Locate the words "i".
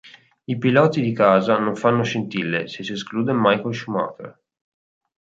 0.45-0.57